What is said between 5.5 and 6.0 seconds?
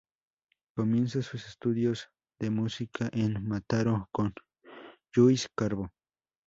Carbó.